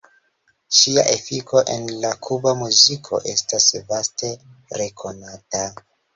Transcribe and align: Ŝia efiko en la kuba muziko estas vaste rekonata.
Ŝia 0.77 1.01
efiko 1.15 1.61
en 1.73 1.85
la 2.05 2.13
kuba 2.29 2.55
muziko 2.63 3.21
estas 3.35 3.69
vaste 3.93 4.33
rekonata. 4.83 5.63